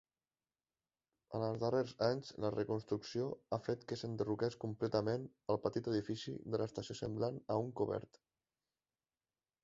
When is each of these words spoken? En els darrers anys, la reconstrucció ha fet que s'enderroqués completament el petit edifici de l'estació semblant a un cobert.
En 1.39 1.43
els 1.47 1.59
darrers 1.63 1.91
anys, 2.05 2.31
la 2.45 2.49
reconstrucció 2.53 3.27
ha 3.57 3.59
fet 3.67 3.83
que 3.91 3.97
s'enderroqués 4.01 4.57
completament 4.63 5.27
el 5.55 5.59
petit 5.67 5.89
edifici 5.91 6.33
de 6.55 6.61
l'estació 6.63 6.97
semblant 7.03 7.37
a 7.57 7.59
un 7.67 7.71
cobert. 7.83 8.19